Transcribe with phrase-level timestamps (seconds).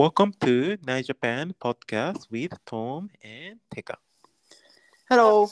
[0.00, 3.98] Welcome to Night Japan podcast with Tom and Tega.
[5.10, 5.50] Hello.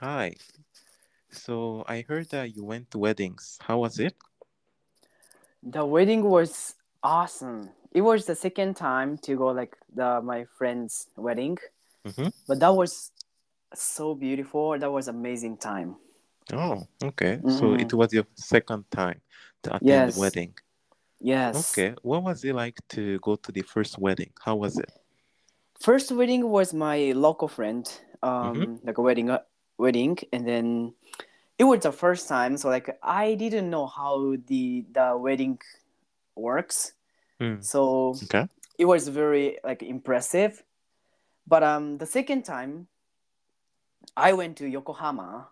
[0.00, 0.34] Hi.
[1.30, 3.56] So I heard that you went to weddings.
[3.62, 4.12] How was it?
[5.62, 7.70] The wedding was awesome.
[7.92, 11.56] It was the second time to go like the my friend's wedding,
[12.04, 12.34] Mhm.
[12.46, 13.12] but that was
[13.72, 14.78] so beautiful.
[14.78, 15.96] That was amazing time.
[16.52, 17.40] Oh, okay.
[17.40, 17.80] So Mhm.
[17.80, 19.22] it was your second time
[19.62, 20.14] to attend Yes.
[20.16, 20.52] the wedding.
[21.24, 21.72] Yes.
[21.72, 21.94] Okay.
[22.02, 24.30] What was it like to go to the first wedding?
[24.44, 24.92] How was it?
[25.80, 27.88] First wedding was my local friend,
[28.22, 29.40] um, like a wedding, uh,
[29.78, 30.92] wedding, and then
[31.58, 32.58] it was the first time.
[32.58, 35.58] So like I didn't know how the the wedding
[36.36, 36.92] works.
[37.40, 37.64] Mm.
[37.64, 38.46] So Okay.
[38.76, 40.62] it was very like impressive.
[41.48, 42.86] But um, the second time,
[44.14, 45.48] I went to Yokohama,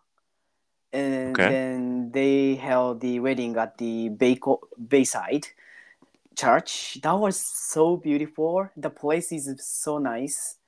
[0.93, 1.49] and Okay.
[1.49, 5.49] then they held the wedding at the Bayco- Bayside
[6.37, 6.99] Church.
[7.03, 8.69] That was so beautiful.
[8.77, 10.59] The place is so nice,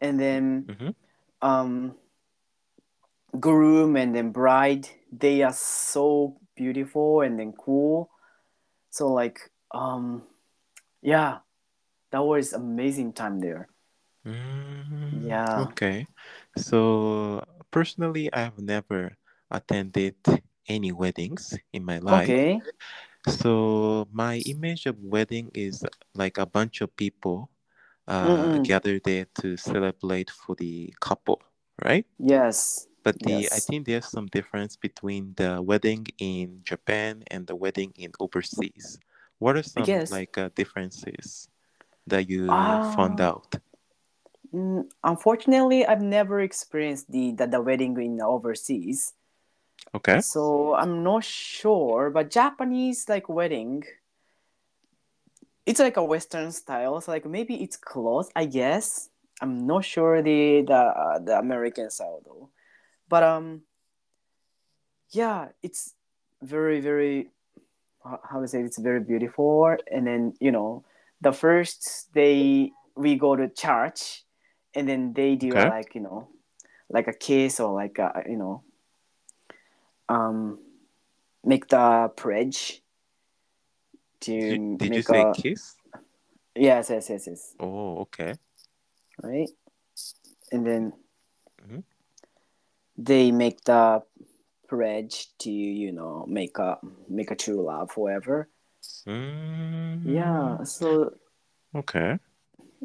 [0.00, 0.94] and then Mhm.
[1.42, 1.94] um,
[3.38, 8.10] groom and then bride they are so beautiful and then cool.
[8.90, 9.40] So like
[9.72, 10.22] um,
[11.02, 11.38] yeah,
[12.10, 13.68] that was amazing time there.
[14.26, 15.68] Mm, Yeah.
[15.70, 16.06] Okay.
[16.56, 19.16] So personally, I have never
[19.50, 20.16] attended
[20.66, 22.28] any weddings in my life.
[22.28, 22.60] Okay.
[23.26, 27.50] So my image of wedding is like a bunch of people
[28.06, 28.62] uh, Mm-mm.
[28.62, 31.42] gathered there to celebrate for the couple,
[31.84, 32.06] right?
[32.18, 32.88] Yes.
[33.02, 37.92] But the I think there's some difference between the wedding in Japan and the wedding
[37.96, 38.98] in overseas.
[39.38, 41.48] What are some like uh, differences
[42.06, 42.80] that you Ah.
[42.82, 43.56] found out?
[44.52, 49.14] Mm, unfortunately, I've never experienced the, the the wedding in overseas,
[49.94, 50.22] Okay.
[50.22, 52.10] so I'm not sure.
[52.10, 53.84] But Japanese like wedding,
[55.64, 57.00] it's like a Western style.
[57.00, 59.10] So like maybe it's close, I guess.
[59.40, 62.50] I'm not sure the the uh, the American style though.
[63.08, 63.62] But um,
[65.10, 65.94] yeah, it's
[66.42, 67.30] very very
[68.04, 69.76] how to say it, it's very beautiful.
[69.90, 70.84] And then you know,
[71.20, 74.24] the first day we go to church,
[74.74, 75.66] and then they do Okay.
[75.66, 76.28] like you know,
[76.88, 78.62] like a kiss or like a you know,
[80.08, 80.58] um,
[81.44, 82.82] make the pledge
[84.20, 85.76] to Did you, did you make say a kiss?
[86.54, 88.34] yes yes yes yes Oh, okay.
[89.22, 89.50] right,
[90.52, 90.92] and then
[91.62, 91.82] Mhm.
[92.96, 94.02] they make the
[94.68, 96.78] pledge to you know make a
[97.08, 98.48] make a true love forever.
[99.06, 101.14] Mm, Yeah, so.
[101.74, 102.18] Okay.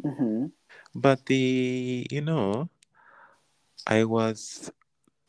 [0.04, 0.48] hmm
[0.94, 2.70] But the, you know,
[3.88, 4.72] I was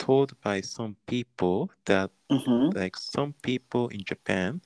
[0.03, 4.61] told by some people that hmm like some people in Japan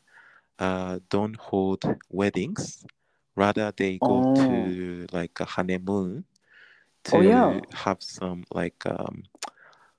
[0.58, 2.84] uh don't hold weddings.
[3.36, 4.46] Rather they go Oh.
[4.46, 6.24] to like a honeymoon
[7.04, 7.60] to Oh, yeah.
[7.84, 9.16] have some like um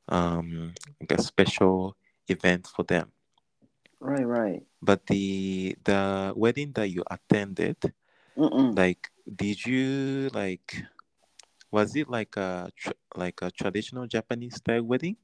[0.10, 1.96] um like a special
[2.28, 3.12] event for them.
[4.00, 4.64] Right, right.
[4.82, 7.78] But the the wedding that you attended,
[8.38, 8.82] Mm-mm.
[8.82, 10.84] like did you like
[11.72, 15.18] was it like a tr- like a traditional Japanese style wedding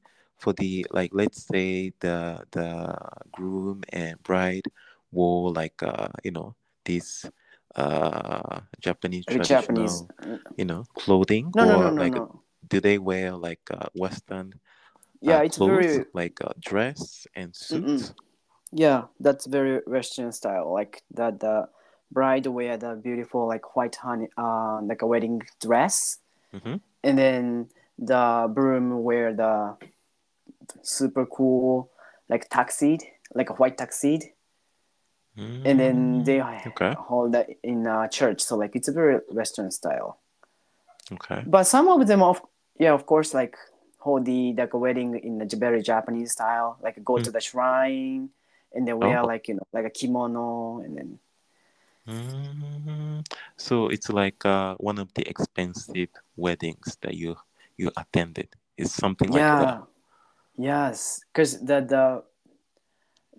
[0.44, 2.94] for the like let's say the the
[3.32, 4.66] groom and bride
[5.12, 7.30] wore like uh you know this
[7.76, 10.52] uh Japanese traditional Japanese.
[10.56, 12.14] you know clothing No, or no, no, like
[12.68, 14.52] do they wear like uh, Western
[15.20, 16.04] Yeah, uh, it's clothes very.
[16.14, 18.14] like a dress and suits?
[18.72, 20.72] Yeah, that's very Western style.
[20.72, 21.68] Like the the
[22.10, 26.18] bride wear the beautiful like white honey, uh, like a wedding dress,
[26.54, 26.76] Mm-hmm.
[27.02, 27.68] and then
[27.98, 29.76] the groom wear the
[30.82, 31.90] super cool
[32.28, 33.04] like tuxedo,
[33.34, 34.26] like a white tuxedo,
[35.36, 36.94] and then they Mm, okay.
[36.94, 38.40] hold that in uh, church.
[38.42, 40.18] So like it's a very Western style.
[41.12, 41.42] Okay.
[41.46, 42.40] But some of them, of
[42.78, 43.56] yeah, of course, like
[43.98, 48.30] hold the like a wedding in the very Japanese style, like go to the shrine
[48.74, 49.26] and then wear Oh.
[49.26, 51.18] like you know like a kimono and then
[52.06, 53.24] Mm,
[53.56, 57.34] so it's like uh, one of the expensive weddings that you
[57.78, 58.48] you attended.
[58.76, 59.82] It's something like that.
[60.56, 62.24] Yes, because the the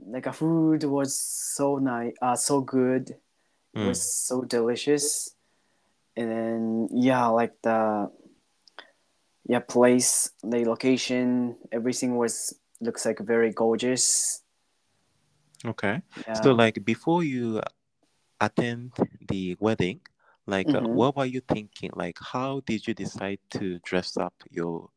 [0.08, 3.20] like a food was so nice, uh, so good, it
[3.76, 3.86] Mm.
[3.86, 5.36] was so delicious,
[6.16, 8.12] and then yeah, like the
[9.48, 14.44] yeah place, the location, everything was looks like very gorgeous.
[15.66, 16.02] Okay.
[16.28, 16.42] Yeah.
[16.42, 17.62] So like before you
[18.40, 18.94] attend
[19.28, 20.02] the wedding,
[20.48, 20.92] like uh, Mhm.
[20.92, 21.92] what were you thinking?
[21.96, 24.90] Like how did you decide to dress up your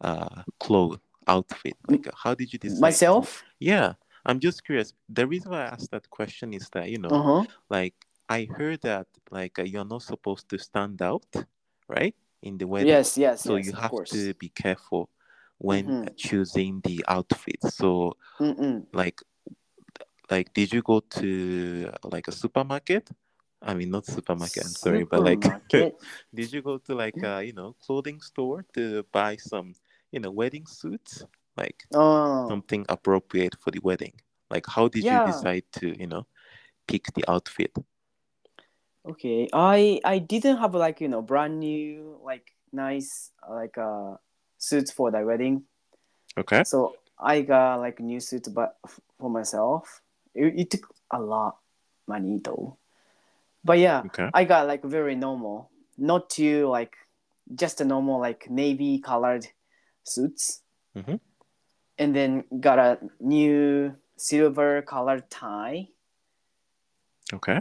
[0.00, 1.76] uh clothes outfit?
[1.88, 2.76] Like how did you decide?
[2.76, 3.44] to- Myself.
[3.58, 3.94] Yeah.
[4.26, 4.94] I'm just curious.
[5.08, 7.44] The reason why I asked that question is that, you know, Uh huh.
[7.68, 7.94] like
[8.28, 11.26] I heard that like uh, you're not supposed to stand out,
[11.88, 12.14] right?
[12.42, 12.88] In the wedding.
[12.88, 14.10] Yes, yes, So yes, you have course.
[14.12, 15.10] to be careful
[15.58, 16.16] when Mhm.
[16.16, 17.62] choosing the outfit.
[17.62, 18.86] So Mm-mm.
[18.92, 19.20] like
[20.30, 23.10] like did you go to like a supermarket?
[23.62, 25.44] I mean not supermarket, I'm sorry, but like
[26.34, 29.74] did you go to like a you know clothing store to buy some
[30.14, 31.26] you know wedding suits?
[31.56, 34.14] Like Oh, something appropriate for the wedding.
[34.50, 35.26] Like how did Yeah.
[35.26, 36.26] you decide to, you know,
[36.88, 37.72] pick the outfit?
[39.06, 39.48] okay.
[39.52, 44.16] I I didn't have like you know brand new like nice like uh
[44.58, 45.64] suits for the wedding.
[46.36, 46.64] Okay.
[46.64, 48.76] So I got like new suit, but
[49.18, 50.02] for myself,
[50.34, 51.58] it, it took a lot
[52.06, 52.78] money though.
[53.64, 54.30] But yeah, Okay.
[54.32, 56.96] I got like very normal, not too like
[57.54, 59.46] just a normal like navy colored
[60.04, 60.62] suits,
[60.94, 61.20] Mhm.
[61.98, 65.88] and then got a new silver colored tie.
[67.32, 67.60] Okay.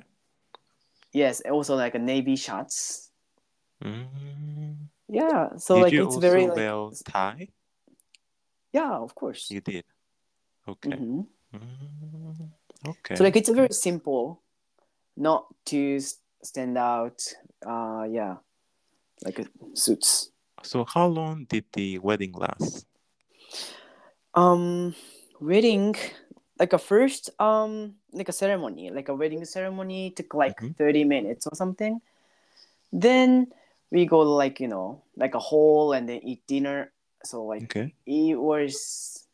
[1.13, 3.12] Yes, also like a navy shorts.
[3.84, 4.90] Mm.
[5.07, 7.48] Yeah, so did like you it's also very like tie?
[8.72, 9.50] yeah, of course.
[9.51, 9.86] You did.
[10.68, 10.92] Okay.
[10.92, 11.28] Mhm.
[11.54, 12.51] Mm.
[12.88, 13.16] Okay.
[13.16, 14.42] So like it's very simple,
[15.16, 16.00] not to
[16.44, 17.22] stand out.
[17.66, 18.38] Uh, yeah,
[19.24, 20.33] like uh, suits.
[20.63, 22.86] So how long did the wedding last?
[24.33, 24.95] Um,
[25.39, 25.95] wedding,
[26.60, 30.75] like a first um like a ceremony, like a wedding ceremony took like Mhm.
[30.75, 32.01] thirty minutes or something.
[32.92, 33.48] Then
[33.92, 36.92] we go like you know like a hall and then eat dinner.
[37.24, 37.94] So like Okay.
[38.06, 39.27] it was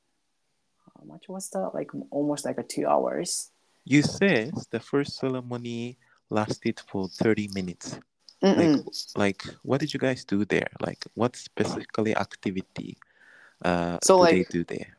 [0.95, 1.71] how much was that?
[1.73, 3.51] Like almost like a two hours.
[3.85, 5.97] You said the first ceremony
[6.29, 7.99] lasted for 30 minutes.
[8.43, 8.85] Mm-mm.
[8.85, 10.69] Like like what did you guys do there?
[10.79, 12.97] Like what specifically activity
[13.65, 14.97] uh So, do they do there?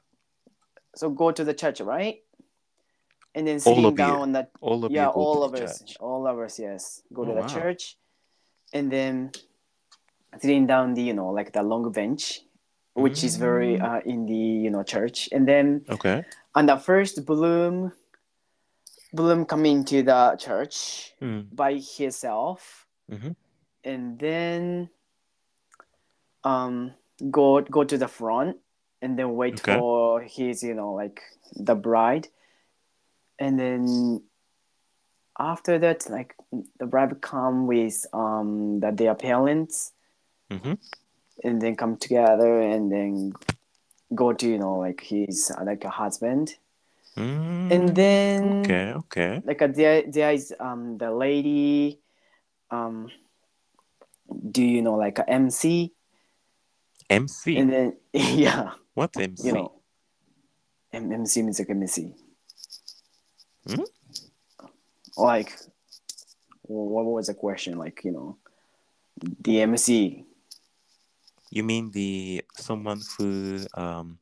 [0.94, 2.20] so go to the church, right?
[3.34, 5.96] And then sitting down on that All of yeah, all of us, church.
[6.00, 7.46] all of us, yes, go to Oh, the wow.
[7.46, 7.96] church,
[8.74, 9.30] and then
[10.40, 12.40] sitting down the you know like the long bench,
[12.94, 13.84] which is very Mm.
[13.86, 16.24] uh, in the you know church, and then Okay.
[16.54, 17.92] on the first bloom,
[19.14, 21.46] bloom coming to the church Mm.
[21.54, 23.34] by himself, Mhm.
[23.84, 24.88] and then
[26.44, 26.92] um
[27.30, 28.56] go go to the front
[29.02, 29.74] and then wait Okay.
[29.74, 31.20] for his you know like
[31.56, 32.28] the bride
[33.38, 34.22] and then
[35.38, 36.34] after that like
[36.78, 39.92] the bride come with um the, their parents
[40.50, 40.78] Mhm.
[41.44, 43.32] and then come together and then
[44.14, 46.56] go to you know like his uh, like a husband
[47.16, 47.70] Mm.
[47.72, 49.42] and then Okay, okay.
[49.44, 51.99] like uh, there there is um the lady
[52.70, 53.10] um
[54.50, 55.92] do you know like a MC
[57.10, 57.56] MC.
[57.56, 59.46] and then yeah What's MC?
[59.46, 59.72] you know
[60.92, 62.14] M- MC means like MC
[63.68, 63.82] Hmm?
[65.16, 65.58] like
[66.62, 68.38] what was the question like you know
[69.42, 70.24] the MC
[71.50, 74.18] You mean the someone who um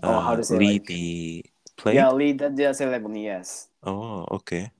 [0.00, 1.44] Oh, how uh, to say, lead like- the
[1.76, 1.94] play?
[1.98, 4.70] yeah lead the, the ceremony yes Oh, okay.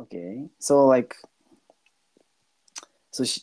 [0.00, 1.16] Okay so like
[3.10, 3.40] so she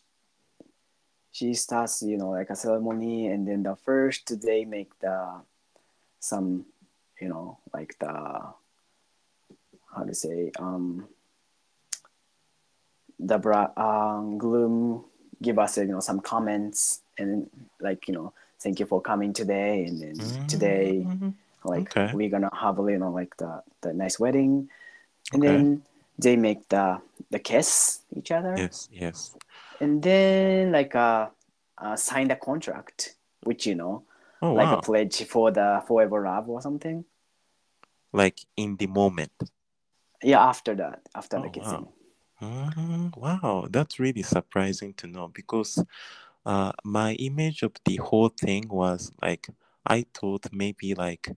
[1.32, 5.42] she starts you know like a ceremony and then the first they make the
[6.20, 6.66] some
[7.22, 8.08] you know like the
[9.96, 11.08] how to say um
[13.20, 15.04] the bra um gloom
[15.42, 19.86] give us you know some comments and like you know thank you for coming today
[19.86, 20.16] and then
[20.48, 21.34] today Mm.
[21.66, 22.14] like Okay.
[22.14, 24.70] we're gonna have a you know like the the nice wedding
[25.34, 25.52] and Okay.
[25.54, 25.82] then
[26.18, 29.36] they make the the kiss each other Yes, yes.
[29.80, 31.28] and then like uh,
[31.78, 34.04] uh sign the contract which you know
[34.42, 34.80] Oh like wow.
[34.80, 37.06] a pledge for the forever love or something
[38.14, 39.32] Like in the moment.
[40.24, 41.88] yeah after that after the Oh, kissing
[42.42, 45.84] Mm, wow, that's really surprising to know because
[46.46, 49.48] uh, my image of the whole thing was like
[49.86, 51.30] I thought maybe like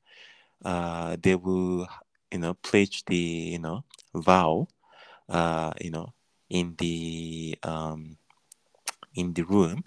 [0.64, 1.88] uh, they will
[2.32, 3.84] you know pledge the you know
[4.14, 4.68] vow
[5.28, 6.12] uh, you know
[6.48, 8.16] in the um,
[9.14, 9.84] in the room.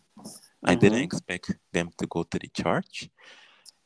[0.65, 3.09] I didn't expect them to go to the church,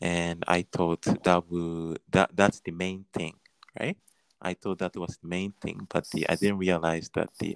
[0.02, 3.36] and I thought that would that that's the main thing,
[3.80, 3.98] right?
[4.42, 7.56] I thought that was the main thing, but the, I didn't realize that the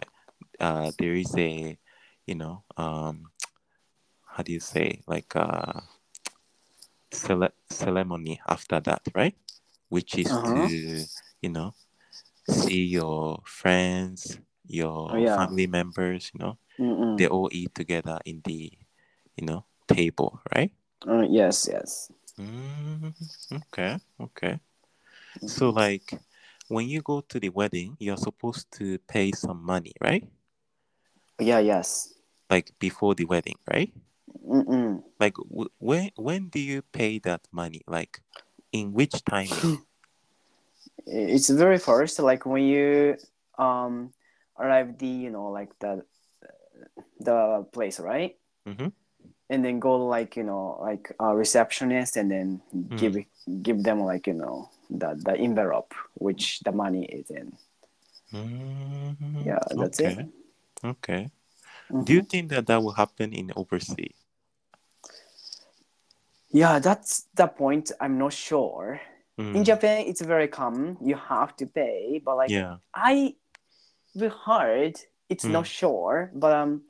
[0.60, 1.78] uh, there is a
[2.26, 3.32] you know um,
[4.26, 5.82] how do you say like uh,
[7.12, 9.36] cele- ceremony after that, right?
[9.92, 10.56] Which is Uh-huh.
[10.56, 11.06] to
[11.44, 11.76] you know
[12.50, 15.38] see your friends, your Oh, yeah.
[15.38, 17.18] family members, you know, Mm-mm.
[17.18, 18.72] they all eat together in the
[19.38, 20.72] you know table, right?
[21.08, 23.14] Uh, yes yes Mm,
[23.54, 24.60] okay, okay.
[25.46, 26.20] So like
[26.68, 30.28] when you go to the wedding, you're supposed to pay some money, right?
[31.40, 32.14] Yeah, yes.
[32.50, 33.94] Like before the wedding, right?
[34.48, 35.04] Mm-mm.
[35.20, 37.82] Like w- when when do you pay that money?
[37.88, 38.22] Like
[38.72, 39.82] in which timing?
[41.08, 43.18] It's very first, like when you
[43.58, 44.14] um
[44.58, 46.06] arrive the you know like the
[47.20, 48.38] the place, right?
[48.68, 48.90] mm-hmm.
[49.50, 52.62] And then go like you know like a receptionist, and then
[52.96, 53.18] give
[53.62, 57.52] give them like you know the the envelope which the money is in.
[58.32, 60.22] Mm, Yeah, that's okay.
[60.22, 60.30] it.
[60.86, 61.32] Okay.
[61.92, 64.21] Do you think that that will happen in overseas?
[66.54, 67.92] Yeah, that's the point.
[68.00, 69.00] I'm not sure.
[69.38, 70.98] In Mm, Japan, it's very common.
[71.02, 72.78] You have to pay, but like yeah.
[72.94, 73.36] I
[74.14, 75.52] we heard it's Mm.
[75.52, 76.84] not sure, but um,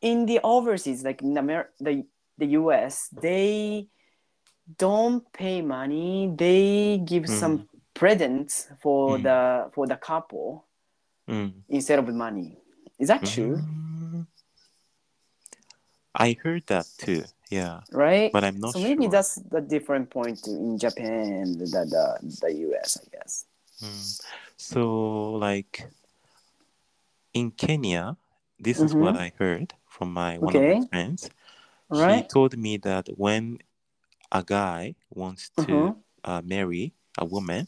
[0.00, 2.04] in the overseas, like in Amer- the
[2.36, 3.88] the U.S., they
[4.76, 6.30] don't pay money.
[6.36, 7.38] They give Mm.
[7.40, 9.22] some presents for Mm.
[9.22, 10.66] the for the couple
[11.30, 11.52] Mm.
[11.68, 12.58] instead of money.
[12.98, 13.62] Is that true?
[16.18, 17.24] I heard that too.
[17.50, 18.32] Yeah, Right.
[18.32, 19.10] but I'm not so maybe sure.
[19.10, 22.98] that's the different point in Japan and the the, the U.S.
[23.00, 23.46] I guess.
[23.82, 24.20] Mm.
[24.56, 25.88] So, like
[27.32, 28.16] in Kenya,
[28.58, 30.80] this is what I heard from my one of Mm-hmm.
[30.80, 31.30] My friends.
[31.90, 32.28] Right.
[32.28, 33.58] told me that when
[34.32, 35.96] a guy wants to Mhm.
[36.24, 37.66] uh, marry a woman,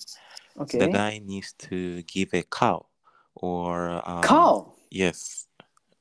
[0.59, 0.78] Okay.
[0.78, 2.87] the guy needs to give a cow
[3.35, 4.75] or um, cow.
[4.90, 5.47] Yes,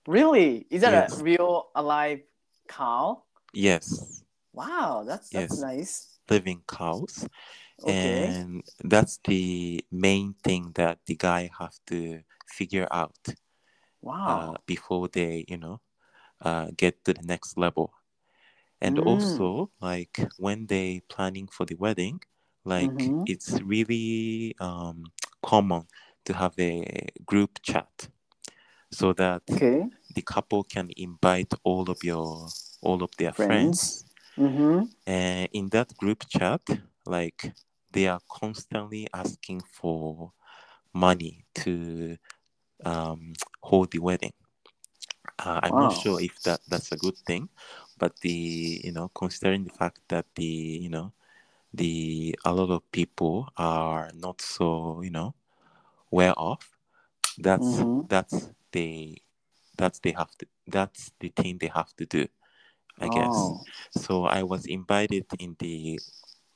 [0.07, 0.65] Really?
[0.69, 1.13] Is that Yes.
[1.19, 2.21] a real alive
[2.69, 3.25] cow?
[3.53, 4.23] yes,
[4.53, 5.59] Wow, that's that's Yes.
[5.59, 6.19] nice.
[6.29, 7.27] living cows,
[7.83, 8.35] Okay.
[8.39, 13.17] and that's the main thing that the guy have to figure out
[14.01, 14.53] wow.
[14.53, 15.81] uh, before they, you know,
[16.41, 17.93] uh, get to the next level.
[18.81, 18.99] And Mm.
[18.99, 22.21] also, like when they planning for the wedding,
[22.65, 23.25] like Mhm.
[23.25, 25.05] it's really um,
[25.43, 25.87] common
[26.25, 28.09] to have a group chat,
[28.91, 29.89] so that okay.
[30.15, 32.47] The couple can invite all of your
[32.81, 34.03] all of their Friends.
[34.03, 34.05] friends.
[34.37, 34.85] Mm-hmm.
[35.07, 36.61] And in that group chat,
[37.05, 37.53] like
[37.91, 40.31] they are constantly asking for
[40.93, 42.17] money to
[42.85, 44.33] um, hold the wedding.
[45.37, 47.49] Uh, I'm not sure if that that's a good thing,
[47.97, 51.13] but the you know considering the fact that the you know
[51.73, 55.33] the a lot of people are not so you know
[56.11, 56.77] well off,
[57.37, 58.09] that's Mhm.
[58.09, 59.21] that's the
[59.79, 62.27] that's they have to that's the thing they have to do,
[62.99, 63.31] I guess.
[63.31, 63.63] Oh,
[63.95, 65.99] So I was invited in the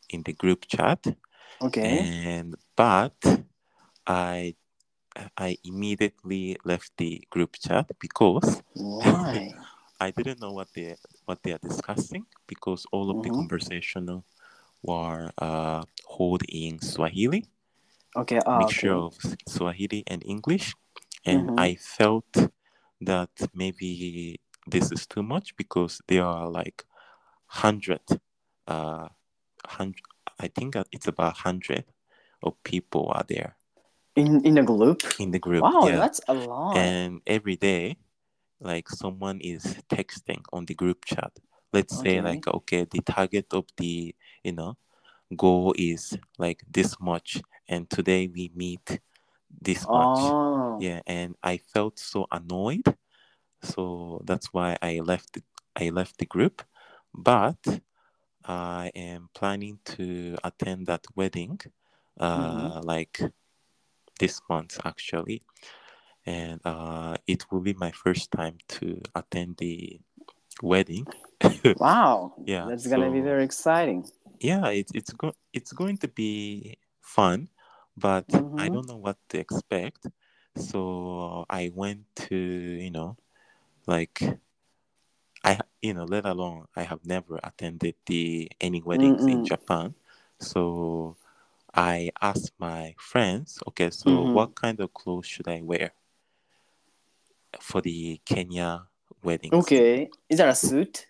[0.10, 1.00] in the group chat,
[1.62, 2.04] okay.
[2.04, 3.16] and but
[4.06, 4.56] I
[5.38, 9.56] I immediately left the group chat because Why?
[10.00, 13.38] I didn't know what they what they are discussing because all of the Mhm.
[13.40, 14.24] conversation
[14.84, 17.46] were uh, hold in Swahili,
[18.16, 18.40] Okay.
[18.46, 19.08] Ah, mixture okay.
[19.08, 19.16] of
[19.48, 20.76] Swahili and English,
[21.26, 21.60] and Mhm.
[21.60, 22.28] I felt
[23.06, 26.84] that maybe this is too much because there are like
[27.46, 28.02] hundred,
[28.68, 29.08] uh,
[29.66, 30.02] hundred.
[30.40, 31.86] I think that it's about hundred
[32.42, 33.56] of people are there
[34.16, 35.02] In in a group.
[35.20, 35.62] in the group.
[35.64, 36.76] Wow, yeah, that's a lot.
[36.78, 37.98] and every day
[38.60, 41.32] like someone is texting on the group chat
[41.74, 44.78] let's say like okay the target of the you know
[45.36, 49.00] goal is like this much and today we meet
[49.62, 50.78] this much Oh.
[50.80, 52.84] yeah and i felt so annoyed
[53.62, 55.44] so that's why i left it,
[55.76, 56.64] i left the group
[57.14, 57.82] but
[58.46, 61.60] i am planning to attend that wedding
[62.20, 63.20] uh like
[64.20, 65.42] this month actually
[66.26, 70.00] and uh, it will be my first time to attend the
[70.62, 71.06] wedding.
[71.78, 72.34] Wow.
[72.46, 74.08] Yeah, That's gonna be very exciting.
[74.40, 77.50] yeah, it's it's go- it's going to be fun,
[77.98, 78.26] but
[78.58, 78.70] I Mhm.
[78.70, 80.08] don't know what to expect.
[80.56, 83.18] So I went to you know,
[83.88, 84.22] like
[85.44, 89.44] I you know, let alone I have never attended the any weddings in Mm-mm.
[89.44, 89.96] Japan.
[90.40, 91.18] So
[91.74, 94.34] I asked my friends, okay, so Mhm.
[94.34, 95.94] what kind of clothes should I wear
[97.60, 98.88] for the Kenya
[99.24, 99.74] weddings?
[99.74, 100.10] Okay.
[100.30, 101.08] Is that a suit?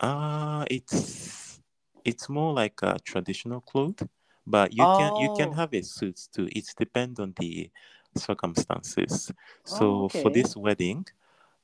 [0.00, 1.60] Uh it's
[2.04, 4.02] it's more like a traditional cloth,
[4.48, 5.58] but you can you can Oh.
[5.60, 6.48] have a suit too.
[6.52, 7.70] It depends on the
[8.16, 9.32] circumstances.
[9.64, 11.06] So Oh, for this wedding,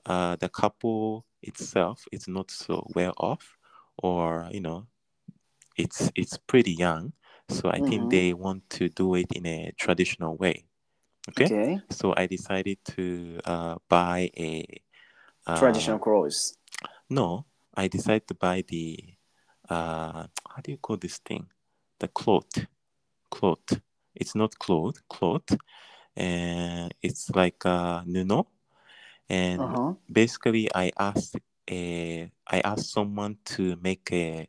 [0.07, 3.59] uh the couple itself is not so well off
[3.99, 4.87] or you know
[5.77, 7.13] it's it's pretty young.
[7.49, 8.11] So I think Mhm.
[8.11, 10.65] they want to do it in a traditional way.
[11.31, 11.53] Okay.
[11.53, 11.81] Okay.
[11.91, 14.65] So I decided to uh, buy a
[15.47, 16.57] uh, Traditional clothes.
[17.09, 19.15] No, I decided to buy the
[19.69, 21.51] uh, how do you call this thing?
[22.01, 22.67] The cloth,
[23.35, 23.69] cloth,
[24.15, 25.51] it's not cloth, cloth,
[26.17, 28.47] and it's like a nuno.
[29.29, 29.95] And Uh-huh.
[30.11, 31.37] basically, I asked
[31.71, 34.49] a, I asked someone to make a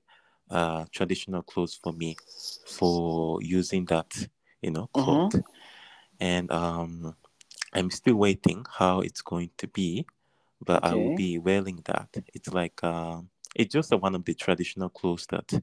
[0.50, 2.18] uh, traditional clothes for me
[2.66, 4.12] for using that,
[4.62, 5.00] you know, Mhm.
[5.00, 5.36] cloth.
[6.20, 7.16] And um,
[7.74, 10.06] I'm still waiting how it's going to be,
[10.62, 12.10] but I will be wearing that.
[12.34, 15.62] It's like um, it's just one of the traditional clothes that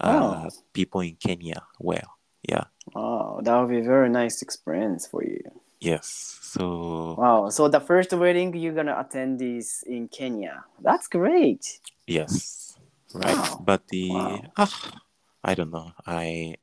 [0.00, 0.64] uh, Oh.
[0.72, 2.04] people in Kenya wear.
[2.48, 2.64] Yeah.
[2.94, 5.40] Wow, that would be a very nice experience for you.
[5.80, 6.38] Yes.
[6.42, 10.64] So Wow, so the first wedding you're gonna attend is in Kenya.
[10.80, 11.80] That's great.
[12.06, 12.76] yes,
[13.14, 13.34] right.
[13.36, 13.62] Wow.
[13.64, 14.40] But the Wow.
[14.56, 15.00] ah,
[15.42, 15.92] I don't know.
[16.06, 16.56] I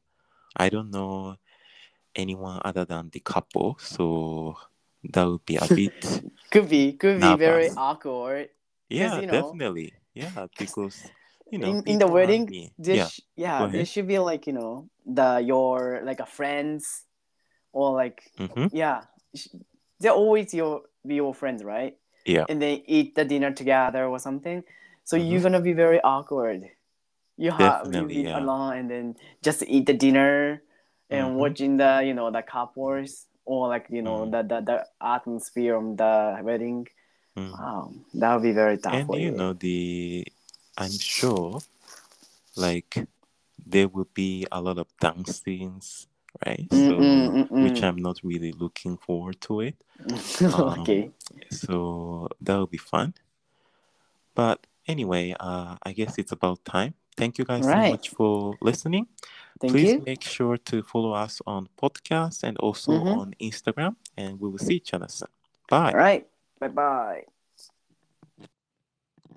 [0.56, 1.38] I don't know
[2.16, 4.58] anyone other than the couple, so
[5.04, 5.94] that would be a bit
[6.52, 8.50] Could be, could be very awkward.
[8.90, 9.94] yeah, you know, definitely.
[10.14, 11.00] Yeah, because
[11.51, 14.89] you know in, in the wedding, this, yeah, yeah, there should be like you know
[15.05, 17.03] the your like a friends
[17.74, 19.03] or like hmm yeah,
[20.00, 21.98] they're always your be your friends, right?
[22.25, 22.46] Yeah.
[22.48, 24.63] And they eat the dinner together or something.
[25.03, 25.29] So Mhm.
[25.29, 26.70] you're gonna be very awkward.
[27.38, 28.38] You have you Definitely, be yeah.
[28.39, 30.62] alone and then just eat the dinner
[31.10, 31.36] and Mhm.
[31.36, 34.31] watching the you know the couples or like you know Mm.
[34.31, 36.88] the, the the atmosphere of the wedding.
[37.38, 37.51] Mm.
[37.51, 39.31] Wow, that would be very tough And you.
[39.31, 40.27] know the
[40.78, 41.60] I'm sure
[42.56, 43.08] like
[43.66, 46.08] there will be a lot of dancings,
[46.46, 46.68] right?
[46.72, 47.84] So Mm-mm, which mm-mm.
[47.84, 49.75] I'm not really looking forward to it.
[50.42, 51.12] Um, okay.
[51.50, 53.13] So that will be fun.
[54.34, 56.94] But anyway, uh, I guess it's about time.
[57.18, 57.86] Thank you guys Right.
[57.86, 59.08] so much for listening.
[59.60, 60.04] Thank Please you.
[60.06, 63.18] make sure to follow us on podcast and also Mhm.
[63.20, 65.30] on Instagram, and we will see each other soon.
[65.70, 65.92] Bye.
[65.92, 66.28] All right.
[66.60, 67.25] Bye bye.